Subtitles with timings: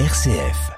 [0.00, 0.72] RCF.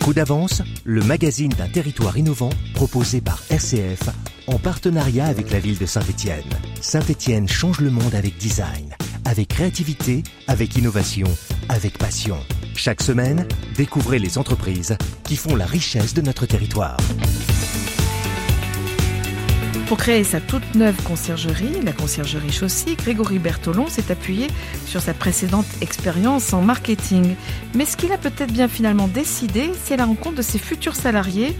[0.00, 4.10] Coup d'avance, le magazine d'un territoire innovant proposé par RCF
[4.48, 6.42] en partenariat avec la ville de Saint-Étienne.
[6.80, 8.96] Saint-Étienne change le monde avec design,
[9.26, 11.28] avec créativité, avec innovation,
[11.68, 12.38] avec passion.
[12.74, 13.46] Chaque semaine,
[13.76, 16.96] découvrez les entreprises qui font la richesse de notre territoire.
[19.86, 24.46] Pour créer sa toute neuve conciergerie, la conciergerie Chaussy, Grégory Bertolon s'est appuyé
[24.86, 27.34] sur sa précédente expérience en marketing.
[27.74, 31.54] Mais ce qu'il a peut-être bien finalement décidé, c'est la rencontre de ses futurs salariés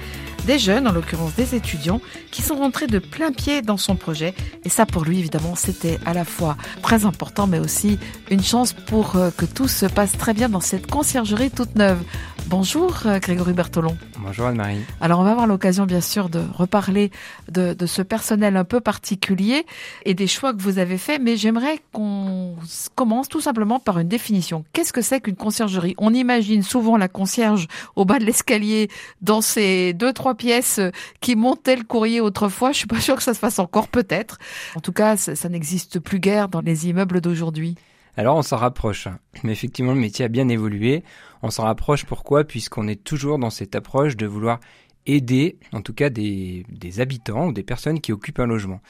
[0.44, 4.34] des jeunes, en l'occurrence des étudiants, qui sont rentrés de plein pied dans son projet.
[4.64, 7.98] Et ça, pour lui, évidemment, c'était à la fois très important, mais aussi
[8.30, 12.02] une chance pour euh, que tout se passe très bien dans cette conciergerie toute neuve.
[12.46, 13.96] Bonjour, euh, Grégory Bertolon.
[14.18, 14.80] Bonjour Anne-Marie.
[15.00, 17.10] Alors, on va avoir l'occasion, bien sûr, de reparler
[17.50, 19.64] de, de, ce personnel un peu particulier
[20.04, 22.54] et des choix que vous avez faits, mais j'aimerais qu'on
[22.94, 24.64] commence tout simplement par une définition.
[24.74, 25.94] Qu'est-ce que c'est qu'une conciergerie?
[25.96, 28.90] On imagine souvent la concierge au bas de l'escalier
[29.22, 30.80] dans ces deux, trois pièces
[31.20, 32.72] qui montaient le courrier autrefois.
[32.72, 34.38] Je suis pas sûre que ça se fasse encore, peut-être.
[34.74, 37.76] En tout cas, ça n'existe plus guère dans les immeubles d'aujourd'hui.
[38.16, 39.08] Alors on s'en rapproche,
[39.42, 41.02] mais effectivement le métier a bien évolué.
[41.42, 42.44] On s'en rapproche pourquoi?
[42.44, 44.60] Puisqu'on est toujours dans cette approche de vouloir
[45.06, 46.64] aider, en tout cas des,
[46.98, 48.80] habitants ou des personnes qui occupent un logement.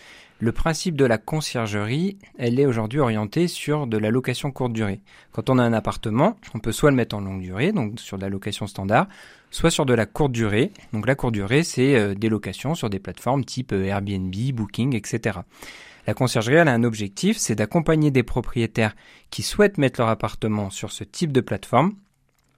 [0.41, 5.01] Le principe de la conciergerie, elle est aujourd'hui orientée sur de la location courte durée.
[5.33, 8.19] Quand on a un appartement, on peut soit le mettre en longue durée, donc sur
[8.19, 9.07] de la location standard,
[9.51, 10.73] soit sur de la courte durée.
[10.93, 14.95] Donc la courte durée, c'est euh, des locations sur des plateformes type euh, Airbnb, Booking,
[14.97, 15.39] etc.
[16.07, 18.95] La conciergerie, elle a un objectif, c'est d'accompagner des propriétaires
[19.31, 21.95] qui souhaitent mettre leur appartement sur ce type de plateforme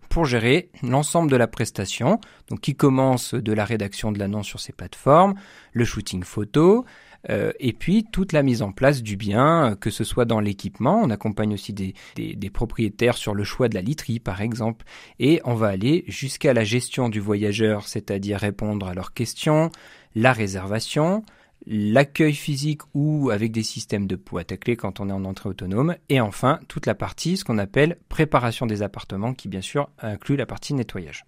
[0.09, 4.61] pour gérer l'ensemble de la prestation, donc qui commence de la rédaction de l'annonce sur
[4.61, 5.35] ces plateformes,
[5.73, 6.85] le shooting photo,
[7.29, 11.01] euh, et puis toute la mise en place du bien, que ce soit dans l'équipement,
[11.03, 14.85] on accompagne aussi des, des, des, propriétaires sur le choix de la literie par exemple,
[15.19, 19.71] et on va aller jusqu'à la gestion du voyageur, c'est-à-dire répondre à leurs questions,
[20.15, 21.25] la réservation,
[21.67, 25.49] l'accueil physique ou avec des systèmes de boîte à clé quand on est en entrée
[25.49, 29.89] autonome, et enfin toute la partie, ce qu'on appelle préparation des appartements, qui bien sûr
[29.99, 31.25] inclut la partie nettoyage.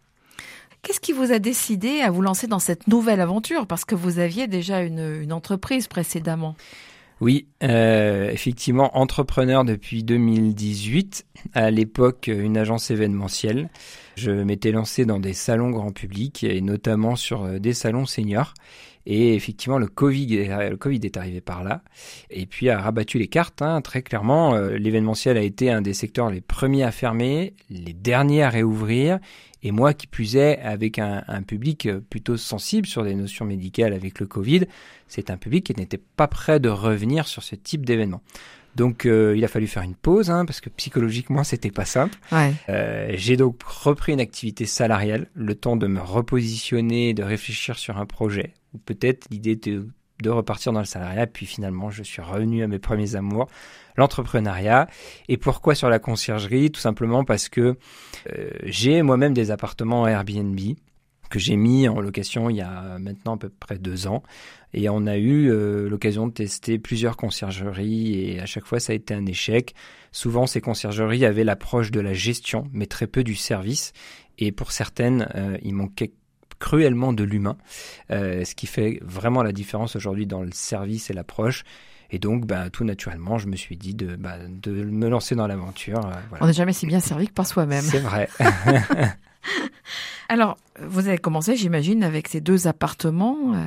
[0.83, 3.67] Qu'est-ce qui vous a décidé à vous lancer dans cette nouvelle aventure?
[3.67, 6.55] Parce que vous aviez déjà une entreprise précédemment.
[7.21, 13.71] Oui, euh, effectivement, entrepreneur depuis 2018, à l'époque une agence événementielle.
[14.17, 18.55] Je m'étais lancé dans des salons grand public et notamment sur euh, des salons seniors.
[19.11, 21.83] Et effectivement, le Covid, le Covid est arrivé par là.
[22.31, 23.63] Et puis a rabattu les cartes.
[23.63, 27.95] Hein, très clairement, euh, l'événementiel a été un des secteurs les premiers à fermer, les
[27.95, 29.19] derniers à réouvrir.
[29.63, 34.21] Et moi, qui est, avec un, un, public plutôt sensible sur des notions médicales avec
[34.21, 34.67] le Covid,
[35.09, 38.23] c'est un public qui n'était pas prêt de revenir sur ce type d'événement.
[38.79, 42.17] Donc euh, il a fallu faire une pause hein, parce que psychologiquement c'était pas simple.
[42.33, 42.55] Ouais.
[42.69, 47.99] Euh, J'ai donc repris une activité salariale, le temps de me repositionner, de réfléchir sur
[47.99, 49.89] un projet ou peut-être l'idée de,
[50.23, 51.27] de repartir dans le salariat.
[51.27, 53.49] Puis finalement je suis revenu à mes premiers amours,
[53.97, 54.89] l'entrepreneuriat.
[55.29, 56.71] Et pourquoi sur la conciergerie?
[56.71, 57.77] Tout simplement parce que
[58.33, 60.59] euh, j'ai moi-même des appartements Airbnb
[61.29, 64.23] que j'ai mis en location il y a maintenant à peu près deux ans.
[64.75, 68.93] Et on a eu euh, l'occasion de tester plusieurs conciergeries et à chaque fois ça
[68.93, 69.75] a été un échec.
[70.13, 73.93] Souvent ces conciergeries avaient l'approche de la gestion mais très peu du service.
[74.39, 76.13] Et pour certaines, euh, il manquait
[76.59, 77.57] cruellement de l'humain,
[78.11, 81.65] euh, ce qui fait vraiment la différence aujourd'hui dans le service et l'approche.
[82.11, 85.47] Et donc, ben, tout naturellement, je me suis dit de, ben, de me lancer dans
[85.47, 85.99] l'aventure.
[85.99, 86.45] Euh, voilà.
[86.45, 87.85] On n'est jamais si bien servi que par soi-même.
[87.85, 88.29] C'est vrai.
[90.29, 93.55] Alors, vous avez commencé, j'imagine, avec ces deux appartements.
[93.55, 93.65] euh,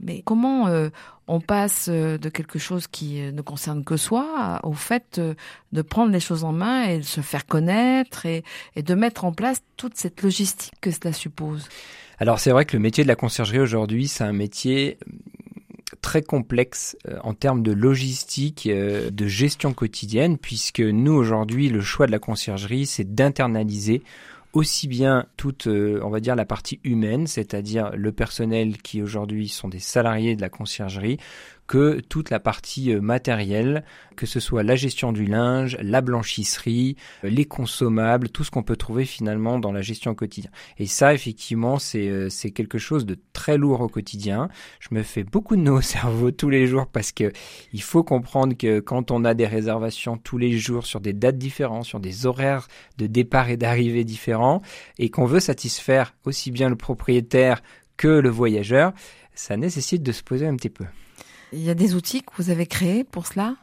[0.00, 0.90] Mais comment euh,
[1.28, 5.34] on passe euh, de quelque chose qui euh, ne concerne que soi au fait euh,
[5.72, 8.42] de prendre les choses en main et de se faire connaître et,
[8.74, 11.68] et de mettre en place toute cette logistique que cela suppose.
[12.18, 14.98] Alors, c'est vrai que le métier de la conciergerie aujourd'hui, c'est un métier
[16.00, 22.12] très complexe en termes de logistique, de gestion quotidienne, puisque nous aujourd'hui, le choix de
[22.12, 24.02] la conciergerie, c'est d'internaliser
[24.52, 29.48] aussi bien toute, euh, on va dire, la partie humaine, c'est-à-dire le personnel qui aujourd'hui
[29.48, 31.18] sont des salariés de la conciergerie,
[31.68, 33.84] que toute la partie euh, matérielle,
[34.16, 38.62] que ce soit la gestion du linge, la blanchisserie, euh, les consommables, tout ce qu'on
[38.62, 40.50] peut trouver finalement dans la gestion au quotidien.
[40.78, 44.48] Et ça, effectivement, c'est euh, quelque chose de très lourd au quotidien.
[44.80, 47.32] Je me fais beaucoup de nœuds au cerveau tous les jours parce que
[47.72, 51.38] il faut comprendre que quand on a des réservations tous les jours sur des dates
[51.38, 52.66] différentes, sur des horaires
[52.96, 54.62] de départ et d'arrivée différents,
[54.98, 57.62] et qu'on veut satisfaire aussi bien le propriétaire
[57.98, 58.92] que le voyageur,
[59.34, 60.84] ça nécessite de se poser un petit peu.
[61.52, 63.56] Il y a des outils que vous avez créés pour cela?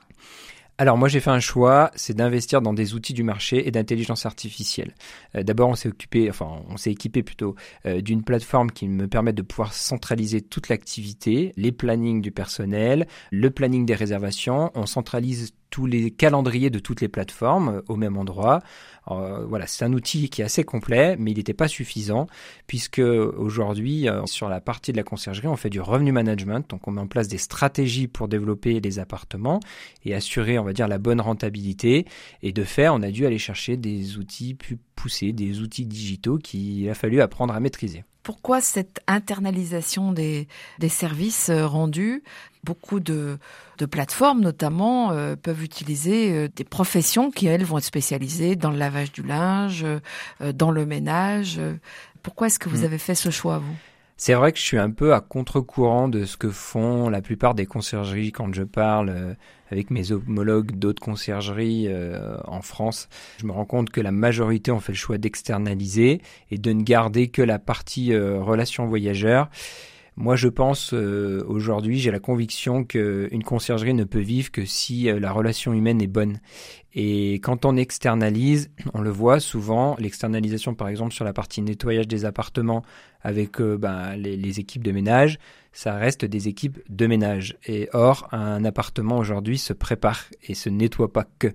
[0.78, 4.26] Alors moi j'ai fait un choix, c'est d'investir dans des outils du marché et d'intelligence
[4.26, 4.94] artificielle.
[5.36, 7.56] Euh, d'abord on s'est occupé, enfin on s'est équipé plutôt
[7.86, 13.08] euh, d'une plateforme qui me permet de pouvoir centraliser toute l'activité, les plannings du personnel,
[13.32, 14.72] le planning des réservations.
[14.76, 18.62] On centralise tous les calendriers de toutes les plateformes euh, au même endroit.
[19.10, 22.28] Euh, voilà, c'est un outil qui est assez complet, mais il n'était pas suffisant
[22.68, 26.88] puisque aujourd'hui, euh, sur la partie de la conciergerie, on fait du revenu management, donc
[26.88, 29.60] on met en place des stratégies pour développer les appartements
[30.04, 32.06] et assurer, on va dire, la bonne rentabilité.
[32.42, 36.38] Et de fait, on a dû aller chercher des outils plus poussés, des outils digitaux
[36.38, 38.04] qu'il a fallu apprendre à maîtriser.
[38.26, 40.48] Pourquoi cette internalisation des,
[40.80, 42.24] des services euh, rendus?
[42.64, 43.38] Beaucoup de,
[43.78, 48.72] de plateformes, notamment, euh, peuvent utiliser euh, des professions qui, elles, vont être spécialisées dans
[48.72, 49.86] le lavage du linge,
[50.56, 51.62] dans le ménage.
[52.24, 52.86] Pourquoi est-ce que vous mm.
[52.86, 53.76] avez fait ce choix, vous?
[54.18, 57.54] C'est vrai que je suis un peu à contre-courant de ce que font la plupart
[57.54, 59.34] des conciergeries quand je parle euh,
[59.72, 63.10] avec mes homologues d'autres conciergeries euh, en France.
[63.40, 66.84] Je me rends compte que la majorité ont fait le choix d'externaliser et de ne
[66.84, 68.90] garder que la partie euh, relation.
[70.18, 75.32] Moi, je pense aujourd'hui, j'ai la conviction qu'une conciergerie ne peut vivre que si la
[75.32, 76.40] relation humaine est bonne.
[76.98, 82.08] Et quand on externalise, on le voit souvent, l'externalisation par exemple sur la partie nettoyage
[82.08, 82.84] des appartements
[83.20, 85.38] avec euh, ben, les, équipes de ménage,
[85.74, 87.58] ça reste des équipes de ménage.
[87.66, 91.48] Et or, un appartement aujourd'hui se prépare et se nettoie pas que.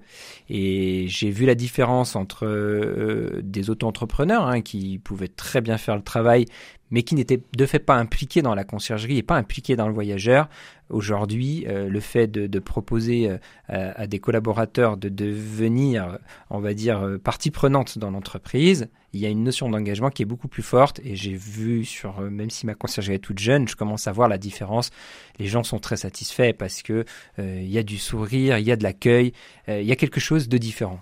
[0.51, 5.97] Et j'ai vu la différence entre euh, des auto-entrepreneurs hein, qui pouvaient très bien faire
[5.97, 6.45] le travail,
[6.91, 9.95] mais qui n'étaient de fait pas impliqués dans la conciergerie et pas impliqués dans le
[9.95, 10.49] voyageur.
[10.89, 13.31] Aujourd'hui, euh, le fait de, proposer
[13.69, 16.19] à, des collaborateurs de devenir,
[16.51, 20.27] on va dire, partie prenante dans l'entreprise, il y a une notion d'engagement qui est
[20.27, 23.67] beaucoup plus forte et j'ai vu sur euh, même si ma conciergerie est toute jeune,
[23.67, 24.91] je commence à voir la différence.
[25.39, 27.05] Les gens sont très satisfaits parce que
[27.39, 29.33] euh, il y a du sourire, il y a de l'accueil,
[29.69, 31.01] euh, il y a quelque chose de différent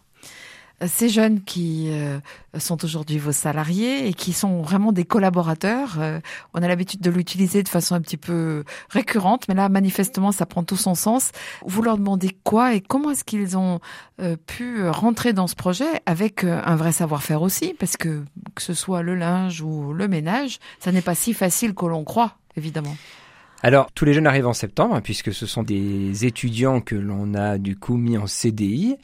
[0.87, 2.21] ces jeunes qui euh,
[2.57, 5.97] sont aujourd'hui vos salariés et qui sont vraiment des collaborateurs.
[5.99, 6.21] Euh,
[6.55, 10.47] on a l'habitude de l'utiliser de façon un petit peu récurrente, mais là, manifestement, ça
[10.47, 11.33] prend tout son sens.
[11.67, 13.81] Vous leur demandez quoi et comment est-ce qu'ils ont
[14.21, 18.23] euh, pu rentrer dans ce projet avec un vrai savoir-faire aussi, parce que
[18.55, 22.05] que ce soit le linge ou le ménage, ça n'est pas si facile que l'on
[22.05, 22.97] croit, évidemment.
[23.65, 27.59] Alors, tous les jeunes arrivent en septembre, puisque ce sont des étudiants que l'on a
[27.59, 28.97] du coup mis en CDI.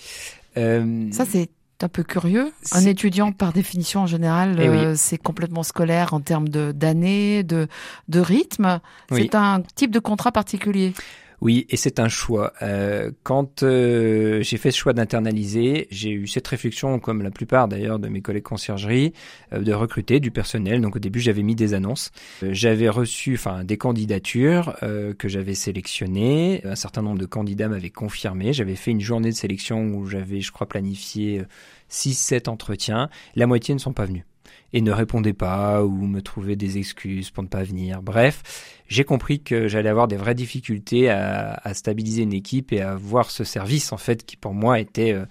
[0.54, 1.48] Ça, c'est
[1.82, 2.52] un peu curieux.
[2.72, 7.68] Un étudiant, par définition, en général, eh euh, c'est complètement scolaire en termes d'années, de,
[8.08, 8.80] de, rythme.
[9.10, 10.94] C'est un type de contrat particulier.
[11.40, 12.52] Oui, et c'est un choix.
[12.62, 17.68] Euh, quand euh, j'ai fait ce choix d'internaliser, j'ai eu cette réflexion, comme la plupart
[17.68, 19.12] d'ailleurs de mes collègues conciergerie,
[19.52, 20.80] euh, de recruter du personnel.
[20.80, 22.12] Donc au début, j'avais mis des annonces.
[22.42, 24.76] j'avais reçu, enfin, des candidatures
[25.18, 26.60] que j'avais sélectionnées.
[26.64, 28.52] Un certain nombre de candidats m'avaient confirmé.
[28.52, 31.42] J'avais fait une journée de sélection où j'avais, je crois, planifié
[31.90, 33.08] 6-7 entretiens.
[33.34, 34.24] La moitié ne sont pas venus
[34.74, 38.02] et ne répondait pas ou me trouvait des excuses pour ne pas venir.
[38.02, 42.96] Bref, j'ai compris que j'allais avoir des vraies difficultés à, stabiliser une équipe et à
[42.96, 45.26] voir ce service en fait qui pour moi était euh,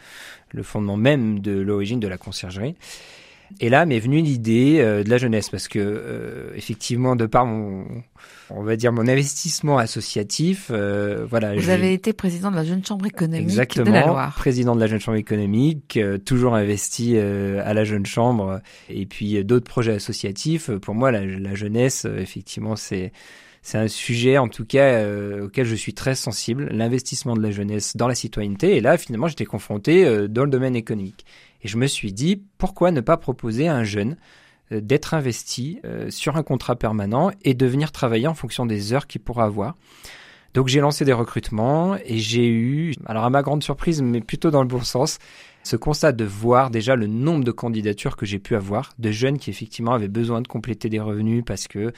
[0.51, 2.75] le fondement même de l'origine de la conciergerie.
[3.59, 7.45] Et là m'est venue l'idée euh, de la jeunesse parce que euh, effectivement de par
[7.45, 7.85] mon
[8.49, 12.85] on va dire mon investissement associatif euh, voilà vous avez été président de la jeune
[12.85, 14.35] chambre économique exactement de la Loire.
[14.35, 19.69] président de la jeune chambre économique toujours investi à la jeune chambre et puis d'autres
[19.69, 23.11] projets associatifs pour moi la, la jeunesse effectivement c'est
[23.61, 25.05] c'est un sujet en tout cas
[25.41, 28.75] auquel je suis très sensible, l'investissement de la jeunesse dans la citoyenneté.
[28.75, 31.23] Et là, finalement, j'étais confronté dans le domaine économique.
[31.63, 34.17] Et je me suis dit, pourquoi ne pas proposer à un jeune
[34.71, 38.93] euh, d'être investi euh, sur un contrat permanent et de venir travailler en fonction des
[38.93, 39.75] heures qu'il pourra avoir.
[40.53, 44.51] Donc j'ai lancé des recrutements et j'ai eu, alors à ma grande surprise, mais plutôt
[44.51, 45.17] dans le bon sens,
[45.63, 49.39] ce constat de voir déjà le nombre de candidatures que j'ai pu avoir, de jeunes
[49.39, 51.91] qui effectivement avaient besoin de compléter des revenus parce que,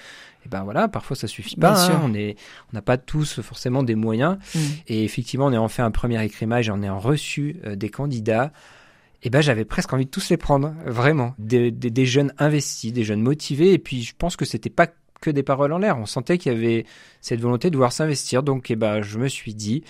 [0.46, 1.92] eh ben voilà, parfois ça suffit pas.
[1.92, 2.00] Hein.
[2.04, 2.38] on est,
[2.72, 4.38] on n'a pas tous forcément des moyens.
[4.54, 4.60] Mm.
[4.88, 7.76] Et effectivement, on est en fait un premier écrimage, et on est en reçu euh,
[7.76, 8.54] des candidats
[9.24, 11.34] eh ben j'avais presque envie de tous les prendre, vraiment.
[11.40, 14.88] Des, des, jeunes investis, des jeunes motivés, et puis je pense que c'était pas
[15.22, 15.98] que des paroles en l'air.
[15.98, 16.86] On sentait qu'il y avait
[17.22, 19.84] cette volonté de vouloir s'investir, donc eh ben je me suis dit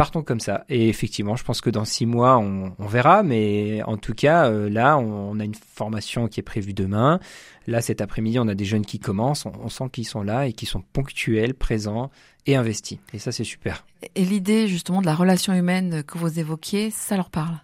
[0.00, 0.64] partons comme ça.
[0.70, 4.70] Et effectivement, je pense que dans six mois, on, verra, mais en tout cas, euh,
[4.70, 7.20] là, on, a une formation qui est prévue demain.
[7.66, 10.46] Là, cet après-midi, on a des jeunes qui commencent, on, on sent qu'ils sont là
[10.46, 12.10] et qu'ils sont ponctuels, présents
[12.46, 12.98] et investis.
[13.12, 13.84] Et ça, c'est super.
[14.14, 17.56] Et l'idée justement de la relation humaine que vous évoquiez, ça leur parle?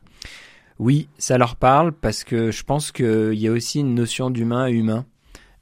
[0.79, 4.65] Oui, ça leur parle parce que je pense qu'il y a aussi une notion d'humain
[4.65, 5.07] à humain.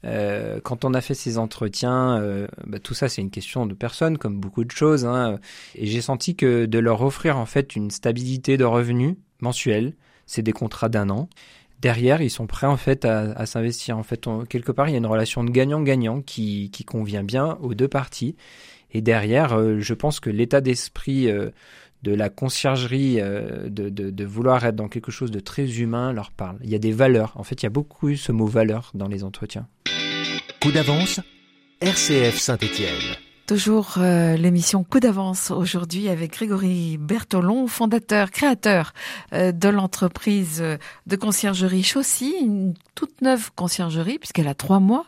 [0.03, 3.73] Euh, quand on a fait ces entretiens, euh, bah, tout ça c'est une question de
[3.73, 5.05] personnes, comme beaucoup de choses.
[5.05, 5.39] Hein,
[5.75, 9.93] et j'ai senti que de leur offrir en fait une stabilité de revenus mensuels,
[10.25, 11.29] c'est des contrats d'un an.
[11.81, 13.97] Derrière, ils sont prêts en fait à, s'investir.
[13.97, 17.73] En fait, quelque part, il y a une relation de gagnant-gagnant qui, convient bien aux
[17.73, 18.35] deux parties.
[18.91, 21.29] Et derrière, euh, je pense que l'état d'esprit
[22.05, 26.31] de la conciergerie, euh, de, de, vouloir être dans quelque chose de très humain, leur
[26.31, 26.57] parle.
[26.63, 27.33] Il y a des valeurs.
[27.35, 29.67] En fait, il y a beaucoup eu ce mot valeur dans les entretiens.
[30.61, 31.19] Coup d'avance,
[31.81, 33.17] RCF Saint-Étienne.
[33.47, 38.93] Toujours l'émission Coup d'avance aujourd'hui avec Grégory Bertolon, fondateur, créateur
[39.31, 40.63] de l'entreprise
[41.05, 45.05] de conciergerie Chaussy, une toute neuve conciergerie puisqu'elle a trois mois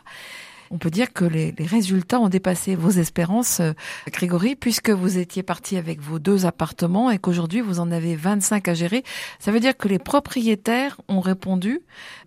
[0.70, 3.72] on peut dire que les, résultats ont dépassé vos espérances, euh,
[4.10, 8.68] Grégory, puisque vous étiez parti avec vos deux appartements et qu'aujourd'hui vous en avez 25
[8.68, 9.02] à gérer.
[9.38, 11.80] Ça veut dire que les propriétaires ont répondu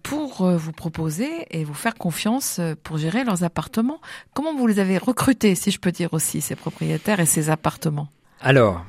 [0.04, 4.00] pour euh, vous proposer et vous faire confiance euh, pour gérer leurs appartements.
[4.34, 8.08] Comment vous les avez recrutés, si je peux dire aussi, ces propriétaires et ces appartements?
[8.40, 8.84] Alors,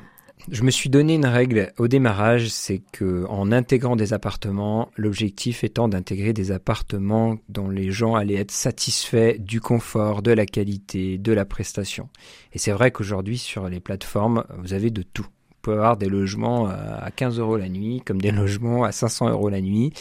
[0.51, 5.63] je me suis donné une règle au démarrage, c'est que en intégrant des appartements, l'objectif
[5.63, 11.19] étant d'intégrer des appartements dont les gens allaient être satisfaits du confort, de la qualité,
[11.19, 12.09] de la prestation.
[12.53, 15.27] Et c'est vrai qu'aujourd'hui sur les plateformes, vous avez de tout.
[15.63, 19.31] Vous pouvez avoir des logements à 15 euros la nuit, comme des logements à 500
[19.31, 19.93] euros la nuit.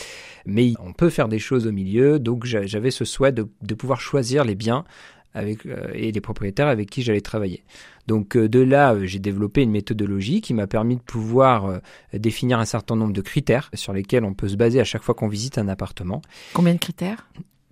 [0.48, 2.17] Mais on peut faire des choses au milieu.
[2.17, 3.43] Donc j'avais ce souhait de,
[3.75, 4.86] pouvoir choisir les biens
[5.35, 5.55] euh,
[5.93, 7.63] et les propriétaires avec qui j'allais travailler.
[8.07, 11.79] Donc euh, de là, euh, j'ai développé une méthodologie qui m'a permis de pouvoir
[12.13, 15.15] définir un certain nombre de critères sur lesquels on peut se baser à chaque fois
[15.15, 16.21] qu'on visite un appartement.
[16.53, 17.27] Combien de critères?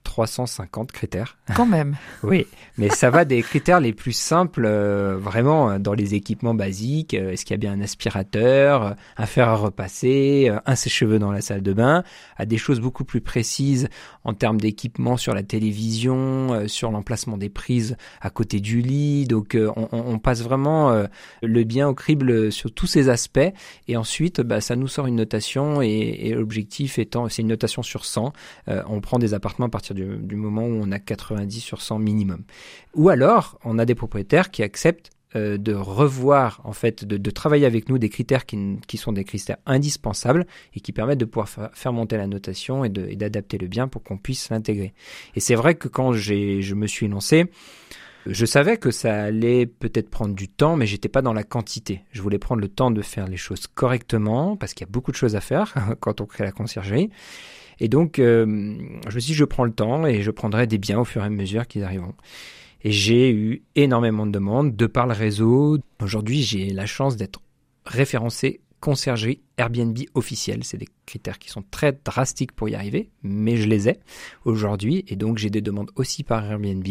[0.10, 1.38] 350 critères.
[1.56, 1.96] Quand même.
[2.24, 2.48] oui,
[2.80, 7.14] mais ça va des critères les plus simples, euh, vraiment dans les équipements basiques.
[7.14, 11.20] Euh, est-ce qu'il y a bien un aspirateur, un fer à repasser, euh, un sèche-cheveux
[11.20, 12.04] dans la salle de bain,
[12.38, 13.88] à des choses beaucoup plus précises
[14.24, 19.28] en termes d'équipement sur la télévision, sur l'emplacement des prises à côté du lit.
[19.28, 21.06] Donc on, on, passe vraiment
[21.42, 23.40] le bien au crible sur tous ces aspects.
[23.88, 27.84] Et ensuite, bah, ça nous sort une notation et, et l'objectif étant, c'est une notation
[27.84, 28.34] sur 100.
[28.68, 32.00] on prend des appartements à partir du du, moment où on a 90 sur 100
[32.00, 32.44] minimum.
[32.96, 37.66] Ou alors, on a des propriétaires qui acceptent euh, de revoir, en fait, de, travailler
[37.66, 41.94] avec nous des critères qui, sont des critères indispensables et qui permettent de pouvoir faire
[41.94, 44.94] monter la notation et d'adapter le bien pour qu'on puisse l'intégrer.
[45.36, 47.46] Et c'est vrai que quand je me suis lancé,
[48.26, 52.02] je savais que ça allait peut-être prendre du temps, mais j'étais pas dans la quantité.
[52.12, 55.12] Je voulais prendre le temps de faire les choses correctement, parce qu'il y a beaucoup
[55.12, 57.10] de choses à faire quand on crée la conciergerie.
[57.80, 58.46] Et donc, euh,
[59.08, 61.22] je me suis dit, je prends le temps et je prendrai des biens au fur
[61.22, 62.16] et à mesure qu'ils arriveront.
[62.84, 65.80] Et j'ai eu énormément de demandes de par le réseau.
[66.02, 67.42] Aujourd'hui, j'ai la chance d'être
[67.86, 70.64] référencé conciergerie Airbnb officiel.
[70.64, 74.00] C'est des critères qui sont très drastiques pour y arriver, mais je les ai
[74.46, 75.04] aujourd'hui.
[75.08, 76.88] Et donc, j'ai des demandes aussi par Airbnb.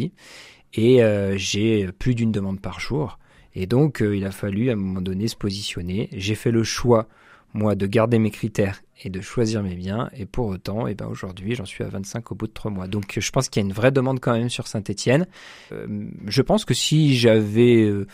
[0.75, 3.19] Et euh, j'ai plus d'une demande par jour.
[3.55, 6.11] Et donc, euh, il a fallu à un moment donné se positionner.
[6.13, 7.09] J'ai fait le choix
[7.55, 10.11] moi, de garder mes critères et de choisir mes biens.
[10.13, 12.89] Et pour autant, eh ben aujourd'hui, j'en suis à 25 au bout de 3 mois.
[12.89, 15.27] Donc, je pense qu'il y a une vraie demande quand même sur Saint-Etienne.
[15.73, 18.07] Euh, je pense que si j'avais euh,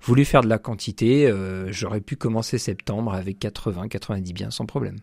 [0.00, 4.66] voulu faire de la quantité, euh, j'aurais pu commencer septembre avec 80, 90 biens sans
[4.66, 4.96] problème.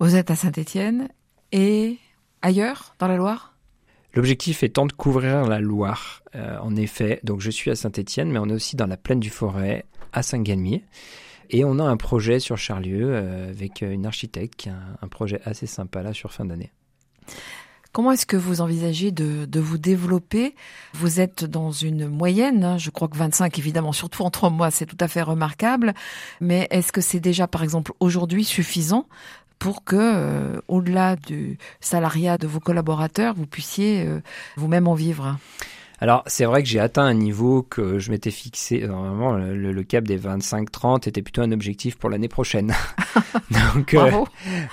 [0.00, 1.08] Vous êtes à Saint-Etienne
[1.52, 1.98] et
[2.42, 3.54] ailleurs, dans la Loire?
[4.14, 7.20] L'objectif étant de couvrir la Loire, en effet.
[7.22, 10.22] Donc, je suis à Saint-Etienne, mais on est aussi dans la plaine du Forêt, à
[10.22, 10.84] Saint-Galmier.
[11.50, 14.68] Et on a un projet sur Charlieu euh, avec euh, une architecte
[15.02, 16.72] un, projet assez sympa là sur fin d'année.
[17.92, 20.54] Comment est-ce que vous envisagez de, vous développer?
[20.92, 24.70] Vous êtes dans une moyenne, hein, je crois que 25 évidemment, surtout en trois mois,
[24.70, 25.94] c'est tout à fait remarquable.
[26.40, 29.06] Mais est-ce que c'est déjà, par exemple, aujourd'hui suffisant
[29.58, 34.06] pour que, euh, au-delà du salariat de vos collaborateurs, vous puissiez
[34.56, 35.38] vous-même en vivre?
[35.98, 38.86] Alors, c'est vrai que j'ai atteint un niveau que je m'étais fixé.
[38.86, 42.74] Normalement, le, cap des 25-30 était plutôt un objectif pour l'année prochaine.
[43.74, 44.10] donc, euh,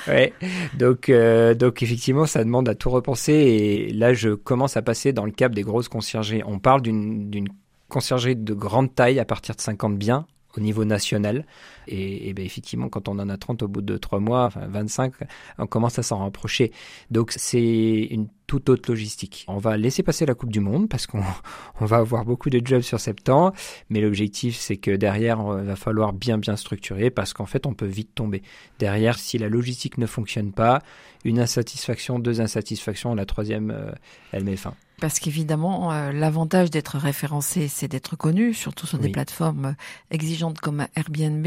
[0.07, 0.33] ouais.
[0.77, 3.33] Donc, euh, donc, effectivement, ça demande à tout repenser.
[3.33, 6.43] Et là, je commence à passer dans le cap des grosses conciergeries.
[6.45, 7.47] On parle d'une
[7.87, 10.25] conciergerie de grande taille à partir de 50 biens
[10.57, 11.45] au niveau national.
[11.87, 14.67] Et, et ben effectivement, quand on en a 30 au bout de 3 mois, enfin
[14.67, 15.13] 25,
[15.57, 16.71] on commence à s'en rapprocher.
[17.11, 19.45] Donc c'est une toute autre logistique.
[19.47, 21.23] On va laisser passer la Coupe du Monde parce qu'on
[21.81, 23.53] on va avoir beaucoup de jobs sur septembre,
[23.89, 27.73] mais l'objectif c'est que derrière, il va falloir bien bien structurer parce qu'en fait, on
[27.73, 28.43] peut vite tomber.
[28.79, 30.81] Derrière, si la logistique ne fonctionne pas,
[31.23, 33.91] une insatisfaction, deux insatisfactions, la troisième, euh,
[34.31, 34.75] elle met fin.
[35.03, 39.75] Parce qu'évidemment, euh, l'avantage d'être référencé, c'est d'être connu, surtout sur des plateformes
[40.11, 41.45] exigeantes comme Airbnb.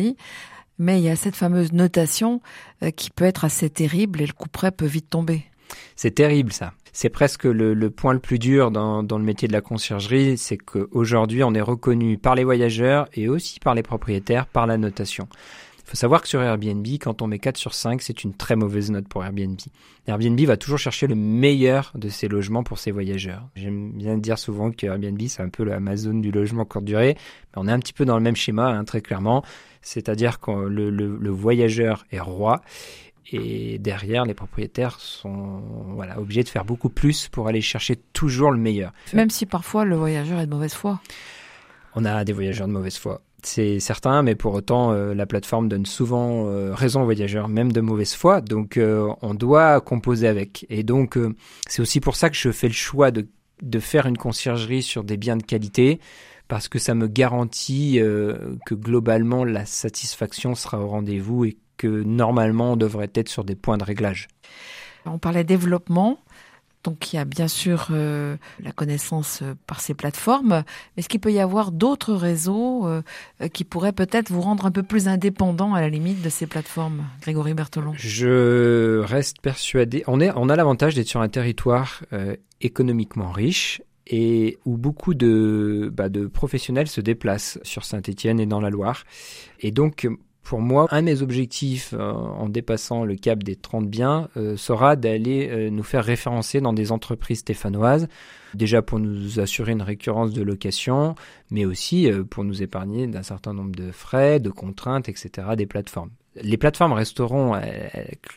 [0.78, 2.42] Mais il y a cette fameuse notation
[2.82, 5.42] euh, qui peut être assez terrible et le coup près peut vite tomber.
[5.94, 6.74] C'est terrible ça.
[6.92, 10.58] c'est presque le, point le plus dur dans, dans le métier de la conciergerie, c'est
[10.58, 15.28] qu'aujourd'hui on est reconnu par les voyageurs et aussi par les propriétaires par la notation.
[15.86, 18.56] Il faut savoir que sur Airbnb, quand on met 4 sur 5, c'est une très
[18.56, 19.56] mauvaise note pour Airbnb.
[20.08, 23.48] Airbnb va toujours chercher le meilleur de ses logements pour ses voyageurs.
[23.54, 27.62] J'aime bien dire souvent que Airbnb, c'est un peu l'Amazon du logement courte durée, mais
[27.62, 29.44] on est un petit peu dans le même schéma, hein, très clairement.
[29.80, 32.62] C'est-à-dire que le, le voyageur est roi
[33.30, 35.62] et derrière les propriétaires sont
[35.94, 38.92] voilà obligés de faire beaucoup plus pour aller chercher toujours le meilleur.
[39.12, 41.00] Même si parfois le voyageur est de mauvaise foi.
[41.94, 45.68] On a des voyageurs de mauvaise foi c'est certain, mais pour autant, euh, la plateforme
[45.68, 48.40] donne souvent euh, raison aux voyageurs, même de mauvaise foi.
[48.40, 50.66] Donc, euh, on doit composer avec.
[50.68, 51.18] Et donc,
[51.68, 53.28] c'est aussi pour ça que je fais le choix de,
[53.62, 56.00] de, faire une conciergerie sur des biens de qualité,
[56.48, 62.72] parce que ça me garantit que globalement, la satisfaction sera au rendez-vous et que normalement,
[62.72, 64.28] on devrait être sur des points de réglage.
[65.04, 66.18] On parlait développement.
[66.86, 70.62] Donc il y a bien sûr euh, la connaissance euh, par ces plateformes.
[70.96, 73.02] Est-ce qu'il peut y avoir d'autres réseaux euh,
[73.52, 77.02] qui pourraient peut-être vous rendre un peu plus indépendant à la limite de ces plateformes,
[77.22, 77.92] Grégory Bertolon?
[77.96, 80.04] Je reste persuadé.
[80.06, 82.04] On, est, on a l'avantage d'être sur un territoire
[82.60, 88.60] économiquement riche et où beaucoup de, bah, de professionnels se déplacent sur Saint-Étienne et dans
[88.60, 89.02] la Loire.
[89.58, 90.08] Et donc,
[90.46, 94.56] pour moi, un de mes objectifs euh, en dépassant le cap des 30 biens euh,
[94.56, 98.06] sera d'aller euh, nous faire référencer dans des entreprises stéphanoises,
[98.54, 101.16] déjà pour nous assurer une récurrence de location,
[101.50, 105.48] mais aussi pour nous épargner d'un certain nombre de frais, de contraintes, etc.
[105.56, 106.10] des plateformes.
[106.40, 107.60] Les plateformes resteront,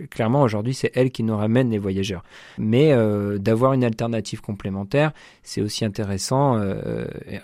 [0.09, 2.23] clairement aujourd'hui, c'est elles qui nous ramènent les voyageurs.
[2.57, 2.93] Mais
[3.39, 5.11] d'avoir une alternative complémentaire,
[5.43, 6.57] c'est aussi intéressant.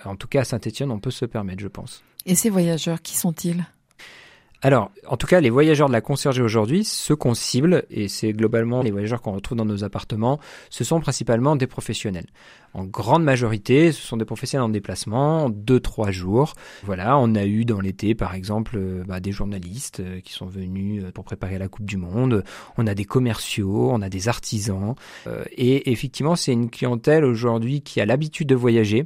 [0.05, 2.03] en tout cas, à Saint-Etienne, on peut se permettre, je pense.
[2.25, 3.65] Et ces voyageurs, qui sont-ils?
[4.65, 8.33] Alors, en tout cas, les voyageurs de la conciergerie aujourd'hui, ceux qu'on cible, et c'est
[8.33, 10.39] globalement les voyageurs qu'on retrouve dans nos appartements,
[10.71, 12.25] ce sont principalement des professionnels.
[12.73, 16.55] En grande majorité, ce sont des professionnels en déplacement, deux, trois jours.
[16.81, 20.47] Voilà, on a eu dans l'été, par exemple, euh, bah, des journalistes euh, qui sont
[20.47, 22.43] venus euh, pour préparer la Coupe du Monde.
[22.79, 24.95] On a des commerciaux, on a des artisans.
[25.51, 29.05] et effectivement, c'est une clientèle aujourd'hui qui a l'habitude de voyager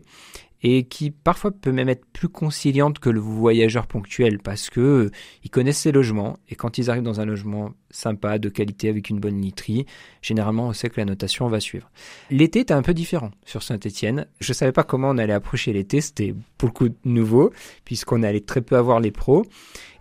[0.61, 5.11] et qui parfois peut même être plus conciliante que le voyageur ponctuel parce que euh,
[5.43, 9.09] ils connaissent ses logements et quand ils arrivent dans un logement sympa, de qualité, avec
[9.09, 9.85] une bonne literie,
[10.21, 11.89] généralement on sait que la notation va suivre.
[12.29, 14.27] L'été était un peu différent sur Saint-Etienne.
[14.39, 17.51] Je savais pas comment on allait approcher l'été, c'était beaucoup nouveau
[17.85, 19.45] puisqu'on allait très peu avoir les pros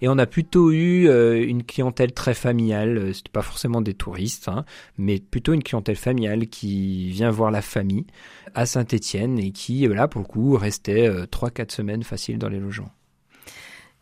[0.00, 2.98] et on a plutôt eu euh, une clientèle très familiale.
[2.98, 4.64] Euh, c'était pas forcément des touristes, hein,
[4.96, 8.06] mais plutôt une clientèle familiale qui vient voir la famille
[8.54, 12.90] à Saint-Étienne et qui, là, pour le coup, restait 3-4 semaines facile dans les logements.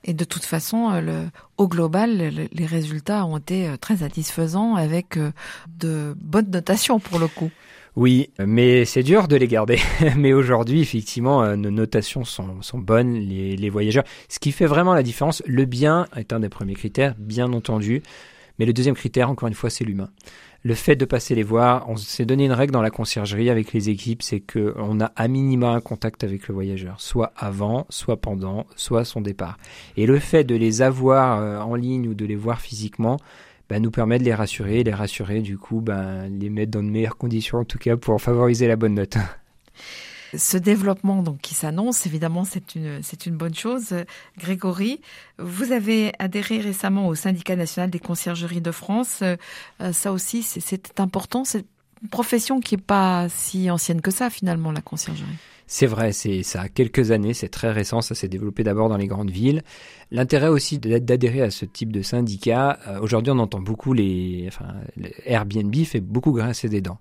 [0.04, 1.24] Et de toute façon, le,
[1.56, 5.18] au global, les résultats ont été très satisfaisants avec
[5.78, 7.50] de bonnes notations pour le coup.
[7.96, 9.78] Oui, mais c'est dur de les garder.
[10.16, 14.04] mais aujourd'hui, effectivement, euh, nos notations sont, sont bonnes, les, les, voyageurs.
[14.28, 18.02] Ce qui fait vraiment la différence, le bien est un des premiers critères, bien entendu.
[18.59, 20.11] Mais le deuxième critère, encore une fois, c'est l'humain.
[20.62, 23.73] Le fait de passer les voir, on s'est donné une règle dans la conciergerie avec
[23.73, 28.21] les équipes, c'est qu'on a à minima un contact avec le voyageur, soit avant, soit
[28.21, 29.59] pendant, soit son départ.
[29.97, 33.19] Et le fait de les avoir euh, en ligne ou de les voir physiquement,
[33.69, 36.88] bah, nous permet de les rassurer, les rassurer du coup, bah, les mettre dans de
[36.88, 39.19] meilleures conditions en tout cas pour favoriser la bonne note.
[40.37, 43.94] Ce développement donc qui s'annonce, évidemment, c'est une c'est une bonne chose.
[44.38, 45.01] Grégory,
[45.38, 49.20] vous avez adhéré récemment au syndicat national des conciergeries de France.
[49.22, 49.37] Euh,
[49.92, 51.44] ça aussi, c'est important.
[51.44, 51.64] C'est
[52.03, 55.27] une profession qui est pas si ancienne que ça finalement, la conciergerie.
[55.68, 58.96] C'est vrai, c'est ça a quelques années, c'est très récent, ça s'est développé d'abord dans
[58.96, 59.62] les grandes villes.
[60.12, 64.74] L'intérêt aussi d'adhérer à ce type de syndicat, euh, aujourd'hui on entend beaucoup les, enfin,
[65.24, 67.00] Airbnb fait beaucoup grincer des dents.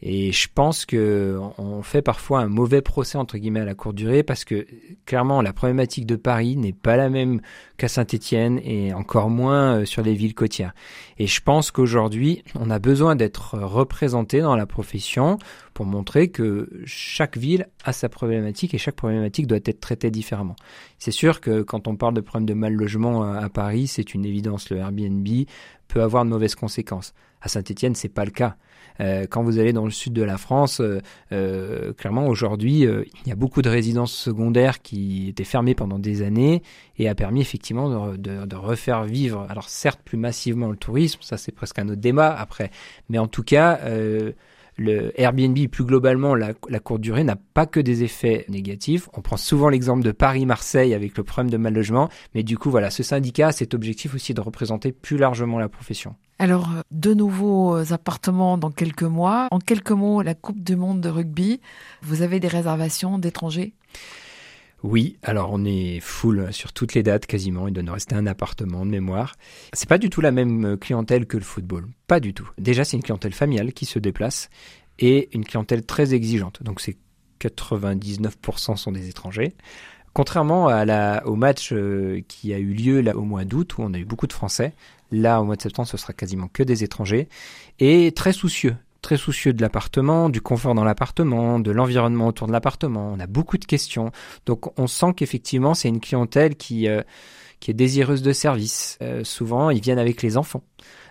[0.00, 3.96] Et je pense que on fait parfois un mauvais procès entre guillemets à la courte
[3.96, 4.64] durée parce que
[5.06, 7.40] clairement la problématique de Paris n'est pas la même
[7.78, 10.74] qu'à Saint-Étienne et encore moins euh, sur les villes côtières.
[11.18, 15.38] Et je pense qu'aujourd'hui on a besoin d'être représenté dans la profession
[15.72, 20.56] pour montrer que chaque ville a sa problématique et chaque problématique doit être traitée différemment.
[20.98, 24.24] C'est sûr que quand on parle de problème de mal logement à Paris, c'est une
[24.24, 24.70] évidence.
[24.70, 25.26] Le Airbnb
[25.88, 27.14] peut avoir de mauvaises conséquences.
[27.40, 28.56] À Saint-Etienne, c'est pas le cas.
[29.00, 31.00] Euh, quand vous allez dans le sud de la France, euh,
[31.32, 36.22] euh, clairement aujourd'hui, il y a beaucoup de résidences secondaires qui étaient fermées pendant des
[36.22, 36.62] années
[36.98, 41.36] et a permis effectivement de, de refaire vivre, alors certes plus massivement le tourisme, ça
[41.36, 42.70] c'est presque un autre débat après,
[43.08, 43.80] mais en tout cas
[44.76, 49.08] le Airbnb, plus globalement, la, courte durée n'a pas que des effets négatifs.
[49.14, 52.70] On prend souvent l'exemple de Paris-Marseille avec le problème de mal logement, mais du coup,
[52.70, 56.14] voilà, ce syndicat a cet objectif aussi de représenter plus largement la profession.
[56.38, 59.46] Alors, de nouveaux appartements dans quelques mois.
[59.50, 61.60] En quelques mots, la Coupe du Monde de rugby,
[62.02, 63.72] vous avez des réservations d'étrangers?
[64.84, 67.66] Oui, alors on est full sur toutes les dates quasiment.
[67.68, 69.34] Il doit nous rester un appartement de mémoire.
[69.72, 71.86] C'est pas du tout la même clientèle que le football.
[72.06, 72.50] Pas du tout.
[72.58, 74.50] Déjà, c'est une clientèle familiale qui se déplace
[74.98, 76.62] et une clientèle très exigeante.
[76.62, 76.98] Donc c'est
[77.40, 79.54] 99% sont des étrangers.
[80.12, 80.66] Contrairement
[81.24, 84.04] au match euh, qui a eu lieu là au mois d'août où on a eu
[84.04, 84.74] beaucoup de Français,
[85.10, 87.28] là au mois de septembre ce sera quasiment que des étrangers
[87.80, 92.52] et très soucieux très soucieux de l'appartement, du confort dans l'appartement, de l'environnement autour de
[92.52, 93.12] l'appartement.
[93.14, 94.10] On a beaucoup de questions.
[94.46, 97.02] Donc on sent qu'effectivement c'est une clientèle qui, euh,
[97.60, 98.98] qui est désireuse de service.
[99.02, 100.62] Euh, souvent ils viennent avec les enfants.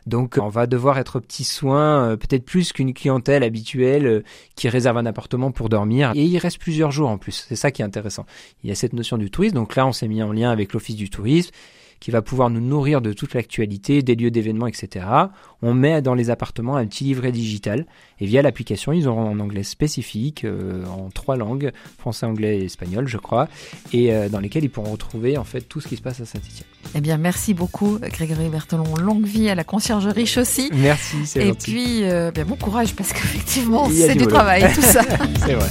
[0.08, 4.24] Donc on va devoir être petits soins, euh, peut-être plus qu'une clientèle habituelle
[4.56, 6.14] qui réserve un appartement pour dormir.
[6.16, 7.46] Et il reste plusieurs jours en plus.
[7.48, 8.26] C'est ça qui est intéressant.
[8.64, 9.54] Il y a cette notion du tourisme.
[9.54, 11.52] Donc là on s'est mis en lien avec l'Office du tourisme
[12.04, 15.06] qui va pouvoir nous nourrir de toute l'actualité, des lieux d'événements, etc.
[15.62, 17.86] On met dans les appartements un petit livret digital
[18.20, 22.66] et via l'application, ils auront un anglais spécifique euh, en trois langues, français, anglais et
[22.66, 23.48] espagnol, je crois,
[23.94, 26.26] et euh, dans lesquels ils pourront retrouver en fait tout ce qui se passe à
[26.26, 26.68] Saint-Étienne.
[26.94, 28.98] Eh bien, merci beaucoup, Grégory Berthelon.
[28.98, 30.72] Longue vie à la conciergerie aussi.
[30.74, 34.82] Merci, c'est Et puis, euh, bien, bon courage parce qu'effectivement, c'est du, du travail, tout
[34.82, 35.04] ça.
[35.46, 35.70] c'est vrai.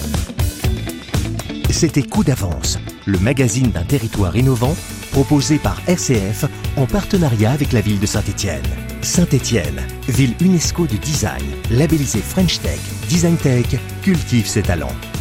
[1.68, 4.75] C'était Coup d'avance, le magazine d'un territoire innovant
[5.12, 6.46] proposé par RCF
[6.77, 8.62] en partenariat avec la ville de Saint-Étienne.
[9.03, 13.66] Saint-Étienne, ville UNESCO de design, labellisée French Tech, Design Tech,
[14.03, 15.12] cultive ses talents.